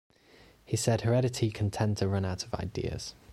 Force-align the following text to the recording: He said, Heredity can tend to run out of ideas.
He 0.65 0.75
said, 0.77 1.01
Heredity 1.01 1.51
can 1.51 1.69
tend 1.69 1.97
to 1.97 2.07
run 2.07 2.25
out 2.25 2.43
of 2.43 2.55
ideas. 2.55 3.13